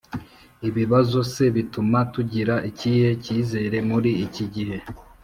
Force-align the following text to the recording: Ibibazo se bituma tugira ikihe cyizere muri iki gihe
Ibibazo 0.69 1.17
se 1.33 1.43
bituma 1.55 1.99
tugira 2.13 2.55
ikihe 2.69 3.07
cyizere 3.23 3.77
muri 3.89 4.11
iki 4.25 4.45
gihe 4.55 4.77